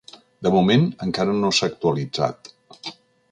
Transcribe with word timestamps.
De 0.45 0.51
moment, 0.55 0.85
encara 1.07 1.35
no 1.43 1.53
s’ha 1.57 1.69
actualitzat. 1.75 2.51